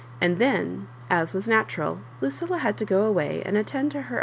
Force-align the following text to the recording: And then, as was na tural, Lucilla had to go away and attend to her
And 0.19 0.39
then, 0.39 0.87
as 1.11 1.31
was 1.35 1.47
na 1.47 1.63
tural, 1.63 1.99
Lucilla 2.21 2.57
had 2.57 2.75
to 2.79 2.85
go 2.85 3.03
away 3.05 3.43
and 3.45 3.55
attend 3.55 3.91
to 3.91 4.01
her 4.09 4.19